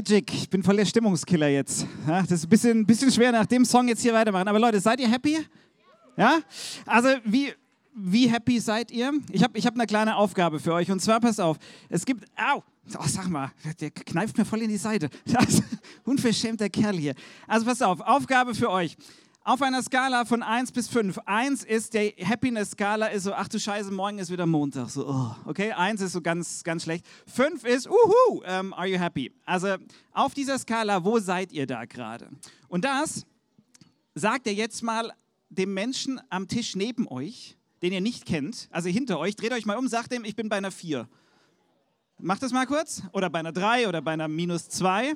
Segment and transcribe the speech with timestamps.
[0.00, 0.32] Magic.
[0.32, 1.86] Ich bin voll der Stimmungskiller jetzt.
[2.08, 4.48] Ja, das ist ein bisschen, bisschen schwer nach dem Song jetzt hier weitermachen.
[4.48, 5.44] Aber Leute, seid ihr happy?
[6.16, 6.38] Ja?
[6.86, 7.52] Also, wie,
[7.94, 9.12] wie happy seid ihr?
[9.30, 10.90] Ich habe ich hab eine kleine Aufgabe für euch.
[10.90, 11.58] Und zwar, passt auf,
[11.90, 12.62] es gibt, au,
[12.98, 15.10] oh, sag mal, der kneift mir voll in die Seite.
[15.26, 15.62] Das,
[16.04, 17.14] unverschämter Kerl hier.
[17.46, 18.96] Also, passt auf, Aufgabe für euch.
[19.50, 21.18] Auf einer Skala von 1 bis 5.
[21.26, 24.90] 1 ist, der Happiness-Skala ist so, ach du Scheiße, morgen ist wieder Montag.
[24.90, 27.04] So, oh, okay, 1 ist so ganz, ganz schlecht.
[27.26, 29.32] 5 ist, uhu, um, ähm, are you happy?
[29.44, 29.74] Also
[30.12, 32.28] auf dieser Skala, wo seid ihr da gerade?
[32.68, 33.26] Und das
[34.14, 35.12] sagt ihr jetzt mal
[35.48, 39.66] dem Menschen am Tisch neben euch, den ihr nicht kennt, also hinter euch, dreht euch
[39.66, 41.08] mal um, sagt dem, ich bin bei einer 4.
[42.22, 43.02] Macht das mal kurz.
[43.12, 45.14] Oder bei einer 3 oder bei einer minus 2.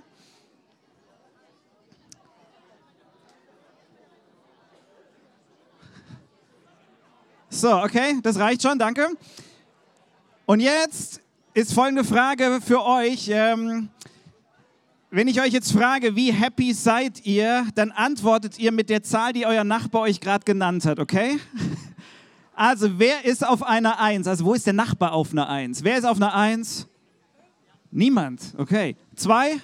[7.65, 9.09] So, okay, das reicht schon, danke.
[10.45, 11.23] Und jetzt
[11.55, 13.31] ist folgende Frage für euch.
[13.33, 13.89] Ähm,
[15.11, 19.33] wenn ich euch jetzt frage, wie happy seid ihr, dann antwortet ihr mit der Zahl,
[19.33, 21.41] die euer Nachbar euch gerade genannt hat, okay?
[22.55, 24.29] Also, wer ist auf einer Eins?
[24.29, 25.83] Also, wo ist der Nachbar auf einer Eins?
[25.83, 26.87] Wer ist auf einer Eins?
[27.91, 28.95] Niemand, okay.
[29.17, 29.55] Zwei?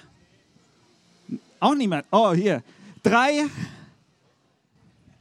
[1.59, 2.07] Auch niemand.
[2.09, 2.63] Oh, hier.
[3.03, 3.45] Drei?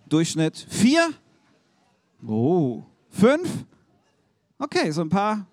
[0.09, 0.67] Durchschnitt.
[0.70, 1.11] Vier?
[2.27, 3.49] Oh, fünf?
[4.59, 5.47] Okay, so ein paar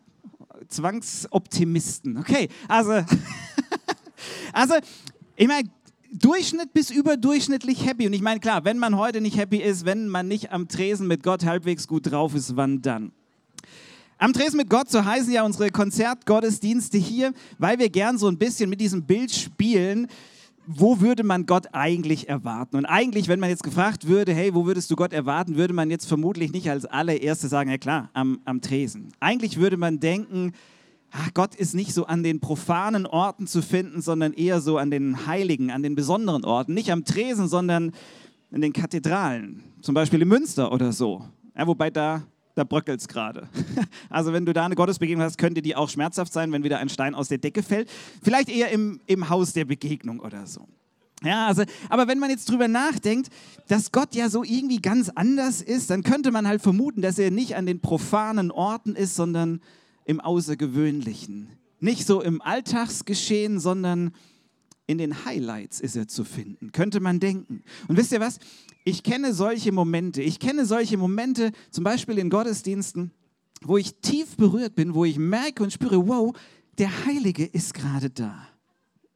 [0.67, 2.17] Zwangsoptimisten.
[2.17, 2.91] Okay, also,
[4.53, 4.75] also
[5.35, 5.69] ich meine,
[6.11, 8.07] Durchschnitt bis überdurchschnittlich happy.
[8.07, 11.07] Und ich meine, klar, wenn man heute nicht happy ist, wenn man nicht am Tresen
[11.07, 13.11] mit Gott halbwegs gut drauf ist, wann dann?
[14.17, 18.37] Am Tresen mit Gott, so heißen ja unsere Konzertgottesdienste hier, weil wir gern so ein
[18.37, 20.07] bisschen mit diesem Bild spielen,
[20.67, 22.75] wo würde man Gott eigentlich erwarten?
[22.75, 25.89] Und eigentlich, wenn man jetzt gefragt würde, hey, wo würdest du Gott erwarten, würde man
[25.89, 29.13] jetzt vermutlich nicht als allererste sagen, ja klar, am, am Tresen.
[29.21, 30.51] Eigentlich würde man denken,
[31.11, 34.91] ach, Gott ist nicht so an den profanen Orten zu finden, sondern eher so an
[34.91, 36.73] den heiligen, an den besonderen Orten.
[36.73, 37.93] Nicht am Tresen, sondern
[38.51, 41.23] in den Kathedralen, zum Beispiel in Münster oder so.
[41.57, 42.23] Ja, wobei da
[42.57, 43.47] da bröckelt es gerade.
[44.09, 46.89] Also wenn du da eine Gottesbegegnung hast, könnte die auch schmerzhaft sein, wenn wieder ein
[46.89, 47.89] Stein aus der Decke fällt.
[48.23, 50.67] Vielleicht eher im, im Haus der Begegnung oder so.
[51.23, 53.29] Ja, also, aber wenn man jetzt drüber nachdenkt,
[53.67, 57.31] dass Gott ja so irgendwie ganz anders ist, dann könnte man halt vermuten, dass er
[57.31, 59.61] nicht an den profanen Orten ist, sondern
[60.05, 61.49] im Außergewöhnlichen.
[61.79, 64.13] Nicht so im Alltagsgeschehen, sondern
[64.87, 67.61] in den Highlights ist er zu finden, könnte man denken.
[67.87, 68.39] Und wisst ihr was?
[68.85, 70.21] Ich kenne solche Momente.
[70.21, 73.11] Ich kenne solche Momente, zum Beispiel in Gottesdiensten,
[73.61, 76.33] wo ich tief berührt bin, wo ich merke und spüre, wow,
[76.77, 78.47] der Heilige ist gerade da.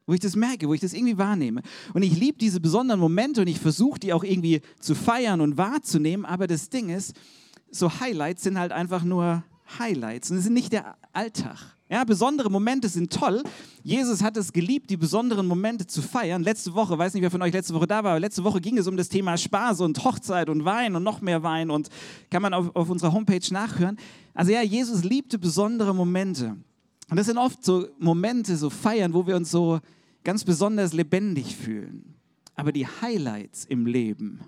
[0.06, 1.62] Wo ich das merke, wo ich das irgendwie wahrnehme.
[1.94, 5.56] Und ich liebe diese besonderen Momente und ich versuche die auch irgendwie zu feiern und
[5.56, 6.26] wahrzunehmen.
[6.26, 7.14] Aber das Ding ist,
[7.70, 9.42] so Highlights sind halt einfach nur
[9.78, 11.58] Highlights und es sind nicht der Alltag.
[11.92, 13.42] Ja, besondere Momente sind toll.
[13.82, 16.42] Jesus hat es geliebt, die besonderen Momente zu feiern.
[16.42, 18.78] Letzte Woche, weiß nicht, wer von euch letzte Woche da war, aber letzte Woche ging
[18.78, 21.90] es um das Thema Spaß und Hochzeit und Wein und noch mehr Wein und
[22.30, 23.98] kann man auf, auf unserer Homepage nachhören.
[24.32, 26.56] Also ja, Jesus liebte besondere Momente.
[27.10, 29.78] Und das sind oft so Momente, so Feiern, wo wir uns so
[30.24, 32.14] ganz besonders lebendig fühlen.
[32.54, 34.40] Aber die Highlights im Leben,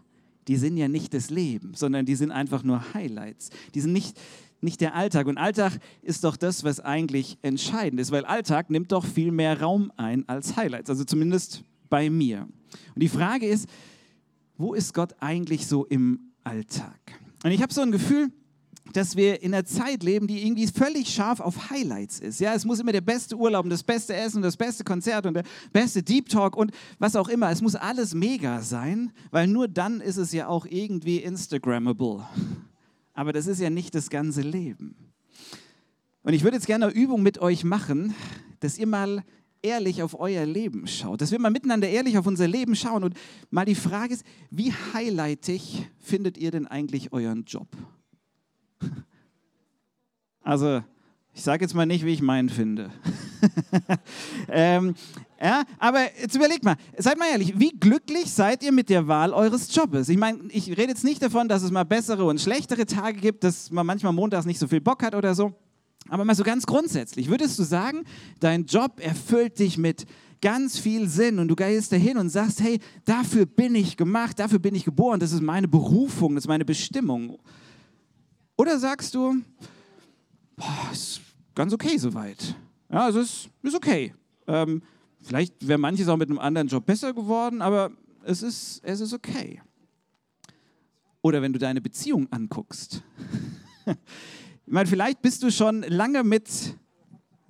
[0.49, 3.51] die sind ja nicht das Leben, sondern die sind einfach nur Highlights.
[3.75, 4.19] Die sind nicht
[4.65, 5.27] nicht der Alltag.
[5.27, 9.61] Und Alltag ist doch das, was eigentlich entscheidend ist, weil Alltag nimmt doch viel mehr
[9.61, 12.49] Raum ein als Highlights, also zumindest bei mir.
[12.95, 13.69] Und die Frage ist,
[14.57, 16.99] wo ist Gott eigentlich so im Alltag?
[17.45, 18.33] Und ich habe so ein Gefühl,
[18.93, 22.39] dass wir in einer Zeit leben, die irgendwie völlig scharf auf Highlights ist.
[22.41, 25.27] Ja, es muss immer der beste Urlaub und das beste Essen und das beste Konzert
[25.27, 27.51] und der beste Deep Talk und was auch immer.
[27.51, 32.27] Es muss alles mega sein, weil nur dann ist es ja auch irgendwie Instagrammable.
[33.15, 34.97] Aber das ist ja nicht das ganze Leben.
[36.23, 38.15] Und ich würde jetzt gerne eine Übung mit euch machen,
[38.61, 39.25] dass ihr mal
[39.63, 43.15] ehrlich auf euer Leben schaut, dass wir mal miteinander ehrlich auf unser Leben schauen und
[43.51, 47.69] mal die Frage ist, wie highlightig findet ihr denn eigentlich euren Job?
[50.47, 50.83] Also,
[51.33, 52.91] ich sage jetzt mal nicht, wie ich meinen finde.
[54.49, 54.95] ähm,
[55.41, 59.33] ja, aber jetzt überlegt mal, seid mal ehrlich, wie glücklich seid ihr mit der Wahl
[59.33, 60.11] eures Jobs?
[60.11, 63.43] Ich meine, ich rede jetzt nicht davon, dass es mal bessere und schlechtere Tage gibt,
[63.43, 65.55] dass man manchmal montags nicht so viel Bock hat oder so.
[66.09, 68.05] Aber mal so ganz grundsätzlich, würdest du sagen,
[68.41, 70.05] dein Job erfüllt dich mit
[70.43, 74.59] ganz viel Sinn und du gehst dahin und sagst, hey, dafür bin ich gemacht, dafür
[74.59, 77.39] bin ich geboren, das ist meine Berufung, das ist meine Bestimmung.
[78.57, 79.43] Oder sagst du,
[80.57, 81.21] boah, ist
[81.55, 82.55] ganz okay soweit.
[82.91, 84.15] Ja, also ist, ist okay.
[84.47, 84.83] Ähm,
[85.23, 87.91] vielleicht wäre manches auch mit einem anderen Job besser geworden, aber
[88.25, 89.61] es ist, es ist okay.
[91.23, 93.03] Oder wenn du deine Beziehung anguckst.
[93.87, 96.77] ich meine, vielleicht bist du schon lange mit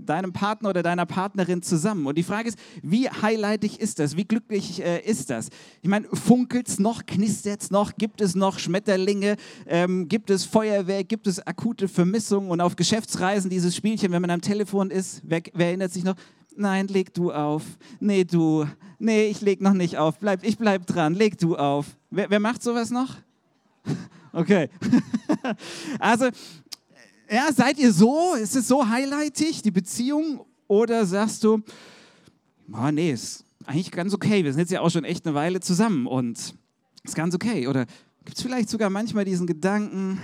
[0.08, 2.06] deinem Partner oder deiner Partnerin zusammen.
[2.06, 4.16] Und die Frage ist, wie highlightig ist das?
[4.16, 5.48] Wie glücklich äh, ist das?
[5.82, 9.36] Ich meine, funkelt es noch, knistert es noch, gibt es noch Schmetterlinge,
[9.66, 14.30] ähm, gibt es Feuerwehr, gibt es akute Vermissungen und auf Geschäftsreisen dieses Spielchen, wenn man
[14.30, 16.16] am Telefon ist, wer, wer erinnert sich noch?
[16.56, 17.64] Nein, leg du auf.
[17.98, 18.66] Nee, du.
[18.98, 20.18] Nee, ich leg noch nicht auf.
[20.18, 21.14] Bleib, ich bleib dran.
[21.14, 21.96] Leg du auf.
[22.10, 23.16] Wer, wer macht sowas noch?
[24.36, 24.68] Okay.
[26.00, 26.28] also,
[27.30, 28.34] ja, seid ihr so?
[28.34, 30.44] Ist es so highlightig, die Beziehung?
[30.66, 31.62] Oder sagst du,
[32.72, 34.44] oh, nee, ist eigentlich ganz okay.
[34.44, 36.54] Wir sind jetzt ja auch schon echt eine Weile zusammen und
[37.02, 37.66] ist ganz okay.
[37.66, 37.86] Oder
[38.24, 40.20] gibt es vielleicht sogar manchmal diesen Gedanken,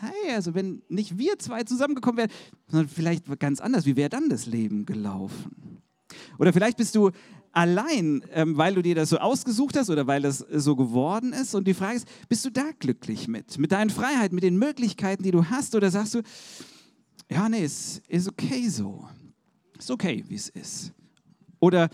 [0.00, 2.30] hey, also wenn nicht wir zwei zusammengekommen wären,
[2.68, 5.82] sondern vielleicht ganz anders, wie wäre dann das Leben gelaufen?
[6.38, 7.10] Oder vielleicht bist du
[7.56, 11.54] allein, ähm, weil du dir das so ausgesucht hast oder weil das so geworden ist.
[11.54, 13.58] Und die Frage ist, bist du da glücklich mit?
[13.58, 15.74] Mit deinen Freiheiten, mit den Möglichkeiten, die du hast?
[15.74, 16.22] Oder sagst du,
[17.30, 19.08] ja, nee, es ist okay so.
[19.78, 20.92] Ist okay, wie es ist.
[21.58, 21.88] Oder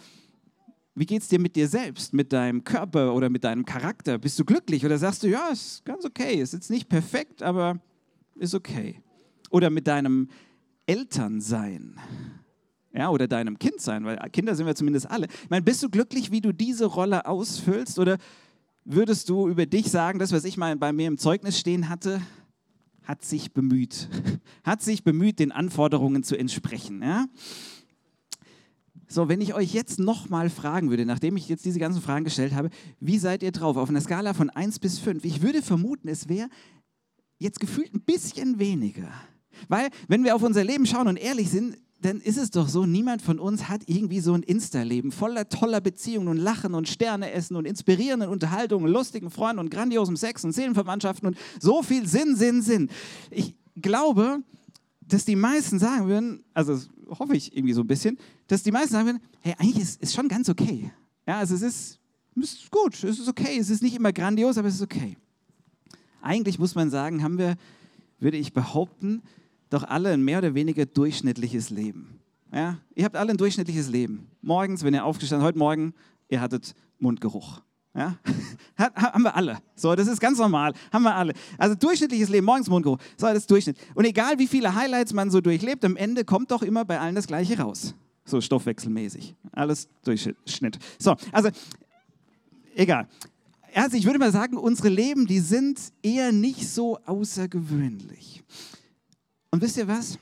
[0.96, 4.18] wie geht es dir mit dir selbst, mit deinem Körper oder mit deinem Charakter?
[4.18, 7.80] Bist du glücklich oder sagst du, ja, ist ganz okay, ist jetzt nicht perfekt, aber
[8.34, 9.00] ist okay.
[9.50, 10.28] Oder mit deinem
[10.86, 12.00] Elternsein
[12.94, 15.26] ja, oder deinem Kind sein, weil Kinder sind wir zumindest alle.
[15.26, 18.18] Ich meine, bist du glücklich, wie du diese Rolle ausfüllst oder
[18.84, 22.20] würdest du über dich sagen, das, was ich mal bei mir im Zeugnis stehen hatte,
[23.04, 24.08] hat sich bemüht,
[24.64, 27.02] hat sich bemüht, den Anforderungen zu entsprechen.
[27.02, 27.26] Ja?
[29.08, 32.54] So, wenn ich euch jetzt nochmal fragen würde, nachdem ich jetzt diese ganzen Fragen gestellt
[32.54, 35.24] habe, wie seid ihr drauf auf einer Skala von 1 bis 5?
[35.24, 36.48] Ich würde vermuten, es wäre
[37.38, 39.12] jetzt gefühlt ein bisschen weniger.
[39.68, 42.84] Weil, wenn wir auf unser Leben schauen und ehrlich sind, dann ist es doch so,
[42.84, 47.30] niemand von uns hat irgendwie so ein Insta-Leben voller toller Beziehungen und Lachen und Sterne
[47.30, 52.34] essen und inspirierenden Unterhaltungen, lustigen Freunden und grandiosem Sex und Seelenverwandtschaften und so viel Sinn,
[52.34, 52.90] Sinn, Sinn.
[53.30, 54.42] Ich glaube,
[55.00, 56.78] dass die meisten sagen würden, also
[57.08, 58.18] hoffe ich irgendwie so ein bisschen,
[58.48, 60.90] dass die meisten sagen würden, hey, eigentlich ist es schon ganz okay.
[61.26, 62.00] Ja, also es ist,
[62.34, 65.16] ist gut, es ist okay, es ist nicht immer grandios, aber es ist okay.
[66.20, 67.56] Eigentlich muss man sagen, haben wir,
[68.18, 69.22] würde ich behaupten,
[69.72, 72.20] doch alle ein mehr oder weniger durchschnittliches Leben.
[72.52, 72.78] Ja?
[72.94, 74.28] Ihr habt alle ein durchschnittliches Leben.
[74.42, 75.94] Morgens, wenn ihr aufgestanden heute Morgen,
[76.28, 77.62] ihr hattet Mundgeruch.
[77.94, 78.18] Ja?
[78.78, 79.58] haben wir alle.
[79.74, 80.74] So, das ist ganz normal.
[80.92, 81.32] Haben wir alle.
[81.58, 82.98] Also durchschnittliches Leben, morgens Mundgeruch.
[83.16, 83.78] So, das ist Durchschnitt.
[83.94, 87.14] Und egal wie viele Highlights man so durchlebt, am Ende kommt doch immer bei allen
[87.14, 87.94] das Gleiche raus.
[88.24, 89.34] So stoffwechselmäßig.
[89.52, 90.78] Alles Durchschnitt.
[90.98, 91.48] So, also
[92.74, 93.08] egal.
[93.74, 98.44] Also ich würde mal sagen, unsere Leben, die sind eher nicht so außergewöhnlich.
[99.52, 100.18] Und wisst ihr was?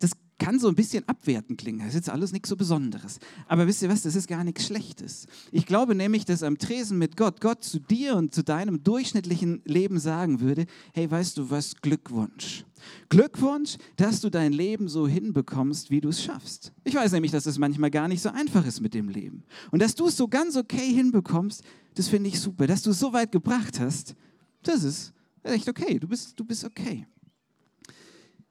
[0.00, 1.80] Das kann so ein bisschen abwertend klingen.
[1.80, 3.20] Das ist jetzt alles nichts so Besonderes.
[3.46, 4.02] Aber wisst ihr was?
[4.02, 5.26] Das ist gar nichts Schlechtes.
[5.52, 9.62] Ich glaube nämlich, dass am Tresen mit Gott, Gott zu dir und zu deinem durchschnittlichen
[9.64, 11.76] Leben sagen würde: Hey, weißt du was?
[11.76, 12.64] Glückwunsch.
[13.10, 16.72] Glückwunsch, dass du dein Leben so hinbekommst, wie du es schaffst.
[16.84, 19.44] Ich weiß nämlich, dass es manchmal gar nicht so einfach ist mit dem Leben.
[19.70, 21.62] Und dass du es so ganz okay hinbekommst,
[21.94, 22.66] das finde ich super.
[22.66, 24.14] Dass du es so weit gebracht hast,
[24.62, 25.12] das ist
[25.42, 25.98] echt okay.
[25.98, 27.06] Du bist, du bist okay.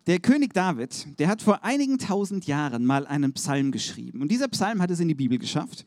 [0.05, 4.21] Der König David, der hat vor einigen tausend Jahren mal einen Psalm geschrieben.
[4.21, 5.85] Und dieser Psalm hat es in die Bibel geschafft.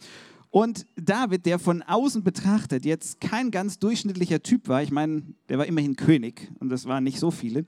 [0.51, 5.59] Und David, der von außen betrachtet jetzt kein ganz durchschnittlicher Typ war, ich meine, der
[5.59, 7.67] war immerhin König und das waren nicht so viele,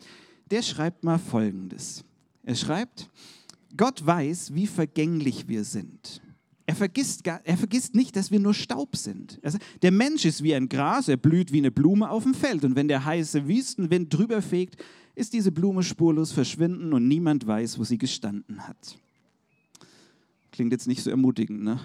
[0.51, 2.03] der schreibt mal Folgendes.
[2.45, 3.11] Er schreibt,
[3.77, 6.23] Gott weiß, wie vergänglich wir sind.
[6.65, 9.39] Er vergisst, er vergisst nicht, dass wir nur Staub sind.
[9.83, 12.65] Der Mensch ist wie ein Gras, er blüht wie eine Blume auf dem Feld.
[12.65, 14.83] Und wenn der heiße Wüstenwind drüber fegt,
[15.19, 18.99] ist diese Blume spurlos verschwinden und niemand weiß, wo sie gestanden hat.
[20.53, 21.81] Klingt jetzt nicht so ermutigend, ne?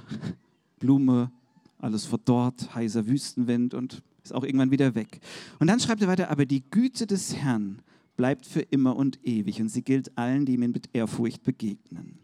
[0.79, 1.31] Blume,
[1.79, 5.19] alles verdorrt, heißer Wüstenwind und ist auch irgendwann wieder weg.
[5.59, 7.81] Und dann schreibt er weiter, aber die Güte des Herrn
[8.15, 12.19] bleibt für immer und ewig und sie gilt allen, die ihm mit Ehrfurcht begegnen.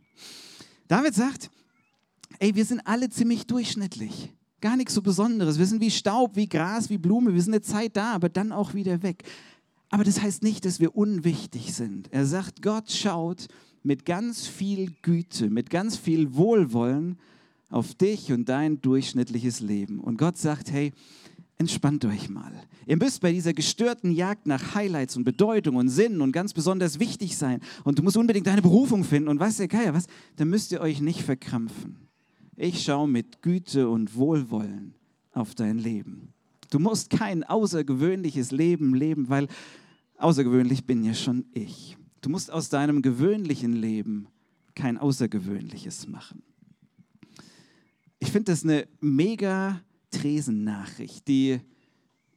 [0.87, 1.49] David sagt,
[2.39, 4.33] ey, wir sind alle ziemlich durchschnittlich.
[4.61, 5.57] Gar nichts so Besonderes.
[5.57, 7.33] Wir sind wie Staub, wie Gras, wie Blume.
[7.33, 9.23] Wir sind eine Zeit da, aber dann auch wieder weg.
[9.89, 12.11] Aber das heißt nicht, dass wir unwichtig sind.
[12.11, 13.47] Er sagt, Gott schaut
[13.83, 17.17] mit ganz viel Güte, mit ganz viel Wohlwollen
[17.69, 19.99] auf dich und dein durchschnittliches Leben.
[19.99, 20.91] Und Gott sagt, hey,
[21.57, 22.51] entspannt euch mal.
[22.85, 26.99] Ihr müsst bei dieser gestörten Jagd nach Highlights und Bedeutung und Sinn und ganz besonders
[26.99, 27.59] wichtig sein.
[27.83, 29.29] Und du musst unbedingt deine Berufung finden.
[29.29, 30.07] Und weißt du, Kaya, was?
[30.37, 31.97] Dann müsst ihr euch nicht verkrampfen.
[32.55, 34.95] Ich schaue mit Güte und Wohlwollen
[35.33, 36.33] auf dein Leben.
[36.69, 39.47] Du musst kein außergewöhnliches Leben leben, weil
[40.17, 41.97] außergewöhnlich bin ja schon ich.
[42.21, 44.27] Du musst aus deinem gewöhnlichen Leben
[44.75, 46.43] kein außergewöhnliches machen.
[48.19, 51.59] Ich finde das eine mega Tresennachricht, die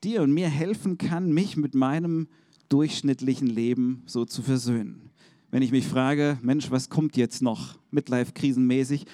[0.04, 2.28] dir und mir helfen kann, mich mit meinem
[2.68, 5.10] durchschnittlichen Leben so zu versöhnen.
[5.50, 9.04] wenn ich mich frage, Mensch, was kommt jetzt noch, Midlife-krisenmäßig?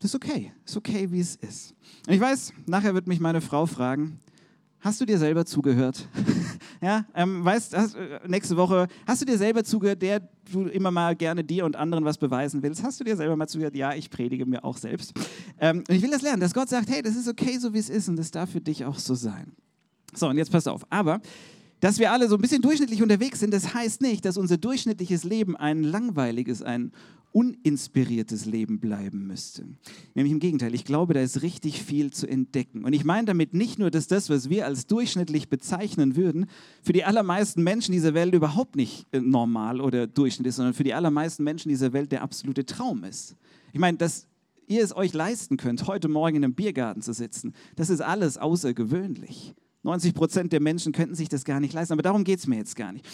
[0.00, 1.74] Das ist okay, ist okay, wie es ist.
[2.08, 4.18] Und ich weiß, nachher wird mich meine Frau fragen,
[4.82, 6.08] Hast du dir selber zugehört?
[6.80, 10.90] ja, ähm, weißt, hast, äh, nächste Woche, hast du dir selber zugehört, der du immer
[10.90, 12.82] mal gerne dir und anderen was beweisen willst?
[12.82, 13.76] Hast du dir selber mal zugehört?
[13.76, 15.12] Ja, ich predige mir auch selbst.
[15.58, 17.78] Ähm, und ich will das lernen, dass Gott sagt, hey, das ist okay, so wie
[17.78, 19.52] es ist und das darf für dich auch so sein.
[20.14, 20.86] So, und jetzt pass auf.
[20.88, 21.20] Aber
[21.80, 25.24] dass wir alle so ein bisschen durchschnittlich unterwegs sind, das heißt nicht, dass unser durchschnittliches
[25.24, 26.92] Leben ein langweiliges, ein
[27.32, 29.64] uninspiriertes Leben bleiben müsste.
[30.14, 32.84] Nämlich im Gegenteil, ich glaube, da ist richtig viel zu entdecken.
[32.84, 36.46] Und ich meine damit nicht nur, dass das, was wir als durchschnittlich bezeichnen würden,
[36.82, 40.84] für die allermeisten Menschen dieser Welt überhaupt nicht äh, normal oder durchschnittlich ist, sondern für
[40.84, 43.36] die allermeisten Menschen dieser Welt der absolute Traum ist.
[43.72, 44.26] Ich meine, dass
[44.66, 48.38] ihr es euch leisten könnt, heute Morgen in einem Biergarten zu sitzen, das ist alles
[48.38, 49.54] außergewöhnlich.
[49.82, 52.56] 90 Prozent der Menschen könnten sich das gar nicht leisten, aber darum geht es mir
[52.56, 53.06] jetzt gar nicht.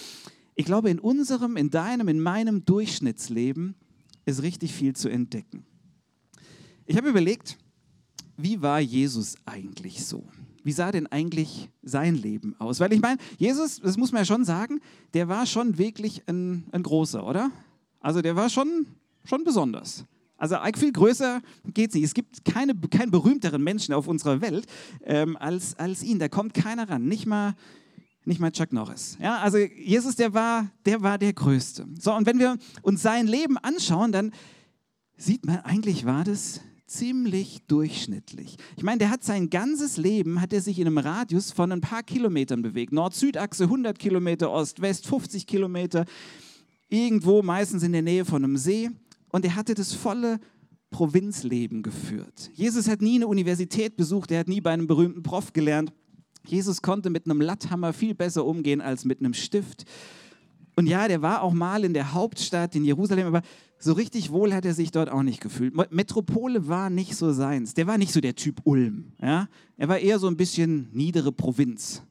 [0.55, 3.75] Ich glaube, in unserem, in deinem, in meinem Durchschnittsleben
[4.25, 5.65] ist richtig viel zu entdecken.
[6.87, 7.59] Ich habe überlegt,
[8.37, 10.25] wie war Jesus eigentlich so?
[10.63, 12.81] Wie sah denn eigentlich sein Leben aus?
[12.81, 14.81] Weil ich meine, Jesus, das muss man ja schon sagen,
[15.15, 17.51] der war schon wirklich ein, ein großer, oder?
[18.01, 18.87] Also der war schon,
[19.25, 20.05] schon besonders.
[20.38, 21.40] Also viel größer
[21.73, 22.05] geht es nicht.
[22.05, 24.66] Es gibt keine, keinen berühmteren Menschen auf unserer Welt
[25.05, 26.19] ähm, als, als ihn.
[26.19, 27.55] Da kommt keiner ran, nicht mal,
[28.25, 29.16] nicht mal Chuck Norris.
[29.21, 31.87] Ja, also Jesus, der war, der war der Größte.
[31.99, 34.33] So, und wenn wir uns sein Leben anschauen, dann
[35.16, 38.57] sieht man, eigentlich war das ziemlich durchschnittlich.
[38.76, 41.81] Ich meine, der hat sein ganzes Leben, hat er sich in einem Radius von ein
[41.81, 42.93] paar Kilometern bewegt.
[42.93, 46.05] Nord-Süd-Achse 100 Kilometer, Ost-West 50 Kilometer,
[46.88, 48.90] irgendwo meistens in der Nähe von einem See
[49.37, 50.40] und er hatte das volle
[50.88, 52.50] Provinzleben geführt.
[52.55, 55.93] Jesus hat nie eine Universität besucht, er hat nie bei einem berühmten Prof gelernt.
[56.47, 59.85] Jesus konnte mit einem Latthammer viel besser umgehen als mit einem Stift.
[60.75, 63.43] Und ja, der war auch mal in der Hauptstadt in Jerusalem, aber
[63.78, 65.75] so richtig wohl hat er sich dort auch nicht gefühlt.
[65.93, 67.75] Metropole war nicht so seins.
[67.75, 69.12] Der war nicht so der Typ Ulm.
[69.21, 69.49] Ja?
[69.76, 72.02] Er war eher so ein bisschen niedere Provinz.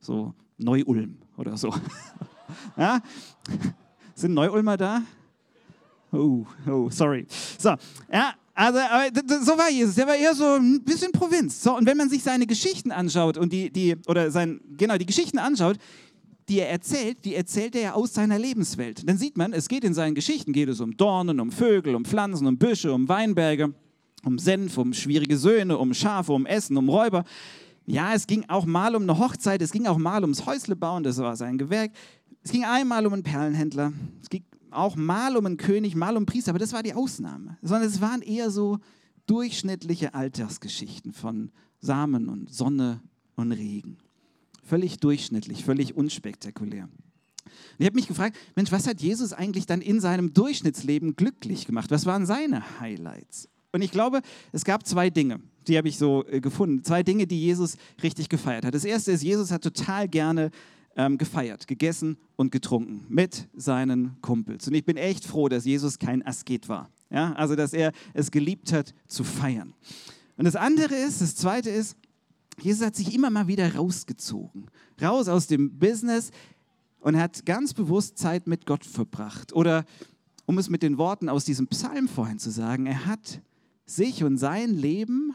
[0.00, 1.72] So Neu-Ulm oder so.
[2.76, 3.00] ja?
[4.14, 5.00] Sind Neu-Ulmer da?
[6.14, 7.26] Oh, oh, sorry.
[7.58, 7.74] So,
[8.12, 8.78] ja, also,
[9.42, 9.96] so war Jesus.
[9.96, 11.62] Der war eher so ein bisschen Provinz.
[11.62, 15.06] So, und wenn man sich seine Geschichten anschaut und die, die oder sein, genau, die
[15.06, 15.76] Geschichten anschaut,
[16.48, 19.08] die er erzählt, die erzählt er ja aus seiner Lebenswelt.
[19.08, 22.04] Dann sieht man, es geht in seinen Geschichten, geht es um Dornen, um Vögel, um
[22.04, 23.74] Pflanzen, um Büsche, um Weinberge,
[24.24, 27.24] um Senf, um schwierige Söhne, um Schafe, um Essen, um Räuber.
[27.86, 31.18] Ja, es ging auch mal um eine Hochzeit, es ging auch mal ums Häuslebauen, das
[31.18, 31.92] war sein Gewerk.
[32.42, 33.92] Es ging einmal um einen Perlenhändler,
[34.22, 36.94] es ging auch mal um einen König, mal um einen Priester, aber das war die
[36.94, 37.56] Ausnahme.
[37.62, 38.78] Sondern es waren eher so
[39.26, 41.50] durchschnittliche Alltagsgeschichten von
[41.80, 43.00] Samen und Sonne
[43.36, 43.98] und Regen.
[44.62, 46.84] Völlig durchschnittlich, völlig unspektakulär.
[46.84, 51.66] Und ich habe mich gefragt, Mensch, was hat Jesus eigentlich dann in seinem Durchschnittsleben glücklich
[51.66, 51.90] gemacht?
[51.90, 53.48] Was waren seine Highlights?
[53.72, 56.84] Und ich glaube, es gab zwei Dinge, die habe ich so äh, gefunden.
[56.84, 58.74] Zwei Dinge, die Jesus richtig gefeiert hat.
[58.74, 60.50] Das erste ist, Jesus hat total gerne
[60.96, 64.68] ähm, gefeiert, gegessen und getrunken mit seinen Kumpels.
[64.68, 66.90] Und ich bin echt froh, dass Jesus kein Asket war.
[67.10, 67.32] Ja?
[67.34, 69.74] Also, dass er es geliebt hat zu feiern.
[70.36, 71.96] Und das andere ist, das zweite ist,
[72.60, 74.66] Jesus hat sich immer mal wieder rausgezogen,
[75.02, 76.30] raus aus dem Business
[77.00, 79.52] und hat ganz bewusst Zeit mit Gott verbracht.
[79.52, 79.84] Oder
[80.46, 83.42] um es mit den Worten aus diesem Psalm vorhin zu sagen, er hat
[83.86, 85.34] sich und sein Leben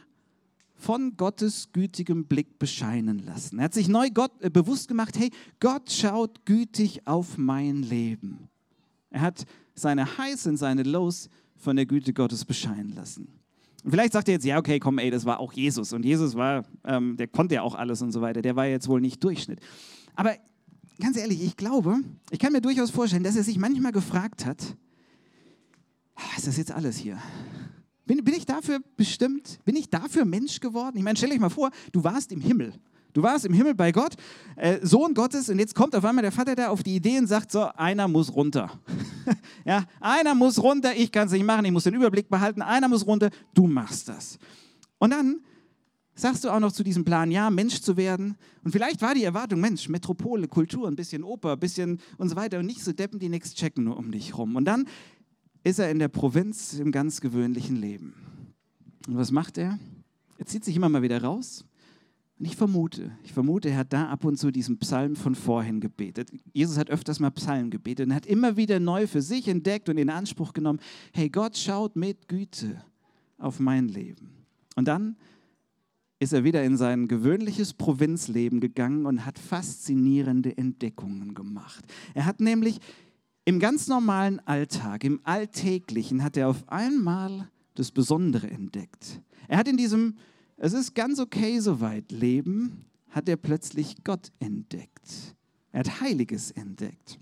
[0.79, 3.59] von Gottes gütigem Blick bescheinen lassen.
[3.59, 8.49] Er hat sich neu Gott, äh, bewusst gemacht, hey, Gott schaut gütig auf mein Leben.
[9.09, 9.45] Er hat
[9.75, 13.27] seine Highs und seine Lows von der Güte Gottes bescheinen lassen.
[13.83, 15.91] Und vielleicht sagt er jetzt, ja, okay, komm, ey, das war auch Jesus.
[15.91, 18.41] Und Jesus war, ähm, der konnte ja auch alles und so weiter.
[18.41, 19.59] Der war jetzt wohl nicht Durchschnitt.
[20.15, 20.35] Aber
[20.99, 21.97] ganz ehrlich, ich glaube,
[22.31, 24.77] ich kann mir durchaus vorstellen, dass er sich manchmal gefragt hat,
[26.15, 27.17] ah, ist das jetzt alles hier?
[28.09, 29.59] Bin, bin ich dafür bestimmt?
[29.65, 30.97] Bin ich dafür Mensch geworden?
[30.97, 32.73] Ich meine, stell euch mal vor, du warst im Himmel.
[33.13, 34.15] Du warst im Himmel bei Gott,
[34.55, 37.27] äh, Sohn Gottes, und jetzt kommt auf einmal der Vater da auf die Idee und
[37.27, 38.79] sagt: So, einer muss runter.
[39.63, 42.87] ja, einer muss runter, ich kann es nicht machen, ich muss den Überblick behalten, einer
[42.87, 44.39] muss runter, du machst das.
[44.97, 45.41] Und dann
[46.15, 48.37] sagst du auch noch zu diesem Plan, ja, Mensch zu werden.
[48.63, 52.35] Und vielleicht war die Erwartung, Mensch, Metropole, Kultur, ein bisschen Oper, ein bisschen und so
[52.35, 54.55] weiter und nicht so Deppen, die nichts checken nur um dich rum.
[54.55, 54.87] Und dann
[55.63, 58.13] ist er in der Provinz im ganz gewöhnlichen Leben.
[59.07, 59.79] Und was macht er?
[60.37, 61.65] Er zieht sich immer mal wieder raus.
[62.39, 65.81] Und ich vermute, ich vermute, er hat da ab und zu diesen Psalm von vorhin
[65.81, 66.31] gebetet.
[66.53, 69.97] Jesus hat öfters mal Psalmen gebetet und hat immer wieder neu für sich entdeckt und
[69.97, 70.79] in Anspruch genommen,
[71.13, 72.81] hey, Gott schaut mit Güte
[73.37, 74.29] auf mein Leben.
[74.75, 75.17] Und dann
[76.19, 81.83] ist er wieder in sein gewöhnliches Provinzleben gegangen und hat faszinierende Entdeckungen gemacht.
[82.13, 82.79] Er hat nämlich
[83.49, 89.23] Im ganz normalen Alltag, im Alltäglichen hat er auf einmal das Besondere entdeckt.
[89.47, 90.17] Er hat in diesem,
[90.57, 95.35] es ist ganz okay soweit, Leben, hat er plötzlich Gott entdeckt.
[95.71, 97.19] Er hat Heiliges entdeckt.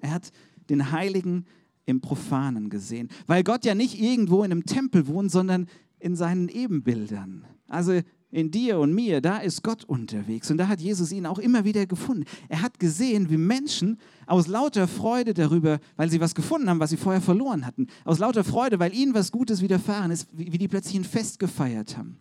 [0.00, 0.30] Er hat
[0.70, 1.44] den Heiligen
[1.86, 5.66] im Profanen gesehen, weil Gott ja nicht irgendwo in einem Tempel wohnt, sondern
[5.98, 7.46] in seinen Ebenbildern.
[7.66, 8.00] Also
[8.34, 10.50] in dir und mir, da ist Gott unterwegs.
[10.50, 12.24] Und da hat Jesus ihn auch immer wieder gefunden.
[12.48, 16.90] Er hat gesehen, wie Menschen aus lauter Freude darüber, weil sie was gefunden haben, was
[16.90, 20.68] sie vorher verloren hatten, aus lauter Freude, weil ihnen was Gutes widerfahren ist, wie die
[20.68, 22.18] plötzlich ein Fest gefeiert haben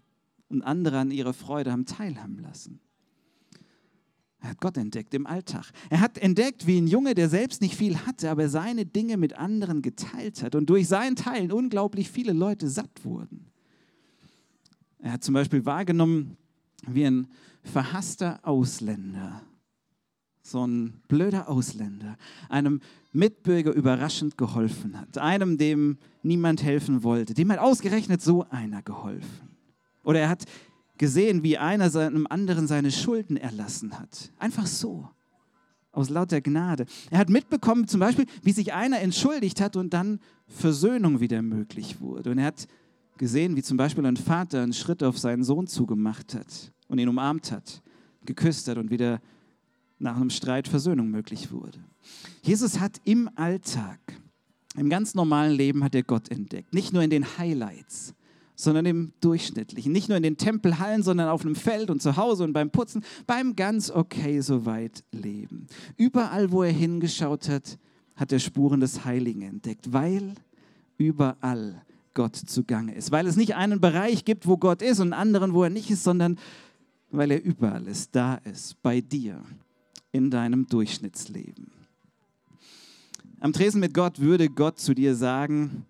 [0.50, 2.79] und andere an ihrer Freude haben teilhaben lassen.
[4.39, 5.72] Er hat Gott entdeckt im Alltag.
[5.89, 9.34] Er hat entdeckt, wie ein Junge, der selbst nicht viel hatte, aber seine Dinge mit
[9.34, 13.42] anderen geteilt hat und durch sein Teilen unglaublich viele Leute satt wurden.
[15.03, 16.38] Er hat zum Beispiel wahrgenommen,
[16.88, 17.27] wie ein
[17.62, 19.41] verhasster Ausländer,
[20.41, 22.17] so ein blöder Ausländer,
[22.48, 22.79] einem
[23.12, 25.17] Mitbürger überraschend geholfen hat.
[25.17, 27.33] Einem, dem niemand helfen wollte.
[27.33, 29.57] Dem hat ausgerechnet so einer geholfen.
[30.05, 30.45] Oder er hat
[30.98, 34.31] gesehen, wie einer seinem anderen seine Schulden erlassen hat.
[34.39, 35.10] Einfach so.
[35.91, 36.86] Aus lauter Gnade.
[37.12, 42.00] Er hat mitbekommen, zum Beispiel, wie sich einer entschuldigt hat und dann Versöhnung wieder möglich
[42.00, 42.31] wurde.
[42.31, 42.67] Und er hat
[43.17, 47.10] gesehen, wie zum Beispiel ein Vater einen Schritt auf seinen Sohn zugemacht hat und ihn
[47.10, 47.82] umarmt hat,
[48.25, 49.22] geküsst hat und wieder
[50.00, 51.79] nach einem Streit Versöhnung möglich wurde.
[52.41, 54.00] Jesus hat im Alltag,
[54.75, 56.74] im ganz normalen Leben hat er Gott entdeckt.
[56.74, 58.13] Nicht nur in den Highlights,
[58.55, 59.91] sondern im Durchschnittlichen.
[59.91, 63.03] Nicht nur in den Tempelhallen, sondern auf einem Feld und zu Hause und beim Putzen,
[63.25, 65.67] beim ganz okay soweit Leben.
[65.98, 67.77] Überall, wo er hingeschaut hat,
[68.15, 70.36] hat er Spuren des Heiligen entdeckt, weil
[70.98, 71.82] überall
[72.13, 73.12] Gott zugange ist.
[73.12, 75.89] Weil es nicht einen Bereich gibt, wo Gott ist und einen anderen, wo er nicht
[75.89, 76.38] ist, sondern
[77.12, 79.41] weil er überall ist, da ist, bei dir,
[80.12, 81.72] in deinem Durchschnittsleben.
[83.39, 85.86] Am Tresen mit Gott würde Gott zu dir sagen,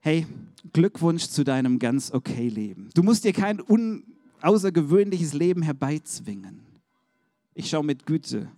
[0.00, 0.26] hey,
[0.72, 2.88] Glückwunsch zu deinem ganz okay Leben.
[2.94, 3.60] Du musst dir kein
[4.40, 6.60] außergewöhnliches Leben herbeizwingen.
[7.54, 8.48] Ich schaue mit Güte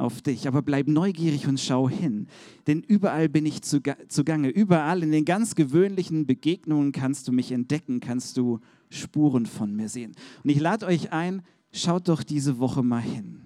[0.00, 2.26] auf dich, aber bleib neugierig und schau hin.
[2.66, 4.48] Denn überall bin ich zugange.
[4.48, 9.88] Überall in den ganz gewöhnlichen Begegnungen kannst du mich entdecken, kannst du Spuren von mir
[9.88, 10.12] sehen.
[10.42, 13.42] Und ich lade euch ein, schaut doch diese Woche mal hin.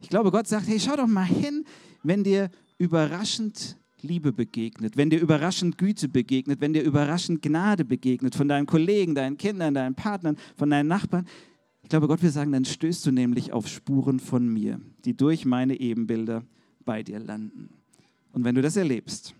[0.00, 1.64] Ich glaube, Gott sagt, hey, schau doch mal hin,
[2.02, 8.34] wenn dir überraschend Liebe begegnet, wenn dir überraschend Güte begegnet, wenn dir überraschend Gnade begegnet
[8.34, 11.26] von deinen Kollegen, deinen Kindern, deinen Partnern, von deinen Nachbarn.
[11.90, 15.44] Ich glaube, Gott will sagen, dann stößt du nämlich auf Spuren von mir, die durch
[15.44, 16.44] meine Ebenbilder
[16.84, 17.70] bei dir landen.
[18.32, 19.34] Und wenn du das erlebst,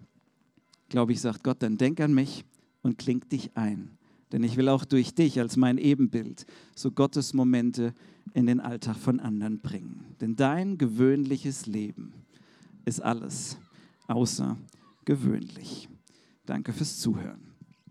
[0.89, 2.45] glaube ich, sagt Gott, dann denk an mich
[2.83, 3.93] und kling dich ein.
[4.33, 7.95] Denn ich will auch durch dich als mein Ebenbild so Gottes Momente
[8.35, 10.17] in den Alltag von anderen bringen.
[10.21, 12.15] Denn dein gewöhnliches Leben
[12.85, 13.59] ist alles
[14.09, 15.89] außergewöhnlich.
[16.47, 17.50] Danke fürs Zuhören.